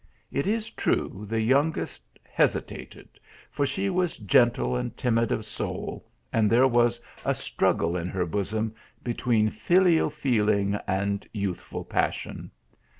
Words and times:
It 0.31 0.47
is 0.47 0.71
true, 0.71 1.27
the 1.29 1.39
youngest 1.39 2.01
hesitated, 2.23 3.07
for 3.51 3.67
she 3.67 3.87
was 3.87 4.17
gentle 4.17 4.75
and 4.75 4.97
timid 4.97 5.31
of 5.31 5.45
soul, 5.45 6.07
and 6.33 6.49
there 6.49 6.67
was 6.67 6.99
a 7.23 7.35
struggle 7.35 7.95
In 7.95 8.07
her 8.07 8.25
bosom 8.25 8.73
be 9.03 9.13
tween 9.13 9.51
filial 9.51 10.09
feeling 10.09 10.75
and 10.87 11.23
youthful 11.33 11.85
passion. 11.85 12.49